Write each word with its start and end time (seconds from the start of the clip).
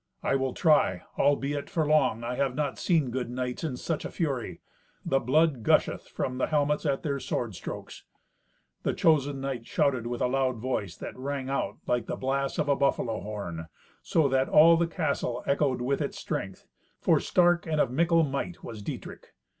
"I 0.23 0.33
will 0.35 0.55
try. 0.55 1.03
Albeit, 1.19 1.69
for 1.69 1.85
long, 1.85 2.23
I 2.23 2.33
have 2.33 2.55
not 2.55 2.79
seen 2.79 3.11
good 3.11 3.29
knights 3.29 3.63
in 3.63 3.77
such 3.77 4.03
a 4.03 4.09
fury. 4.09 4.59
The 5.05 5.19
blood 5.19 5.61
gusheth 5.61 6.07
from 6.07 6.39
the 6.39 6.47
helmets 6.47 6.87
at 6.87 7.03
their 7.03 7.19
sword 7.19 7.53
strokes." 7.53 8.03
The 8.81 8.95
chosen 8.95 9.41
knight 9.41 9.67
shouted 9.67 10.07
with 10.07 10.19
a 10.21 10.25
loud 10.27 10.57
voice 10.57 10.95
that 10.97 11.15
rang 11.15 11.51
out 11.51 11.77
like 11.85 12.07
the 12.07 12.15
blast 12.15 12.57
of 12.57 12.67
a 12.67 12.75
buffalo 12.75 13.19
horn, 13.21 13.67
so 14.01 14.27
that 14.27 14.49
all 14.49 14.75
the 14.75 14.87
castle 14.87 15.43
echoed 15.45 15.81
with 15.83 16.01
its 16.01 16.17
strength, 16.17 16.65
for 16.99 17.19
stark 17.19 17.67
and 17.67 17.79
of 17.79 17.91
mickle 17.91 18.23
might 18.23 18.63
was 18.63 18.81
Dietrich. 18.81 19.35